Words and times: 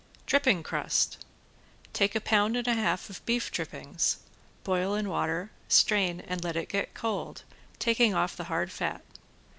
~DRIPPING 0.25 0.63
CRUST~ 0.63 1.23
Take 1.93 2.15
a 2.15 2.19
pound 2.19 2.57
and 2.57 2.65
a 2.67 2.73
half 2.73 3.11
of 3.11 3.23
beef 3.23 3.51
drippings; 3.51 4.17
boil 4.63 4.95
in 4.95 5.09
water, 5.09 5.51
strain 5.67 6.21
and 6.21 6.43
let 6.43 6.55
it 6.55 6.69
get 6.69 6.95
cold, 6.95 7.43
taking 7.77 8.15
off 8.15 8.35
the 8.35 8.45
hard 8.45 8.71
fat. 8.71 9.03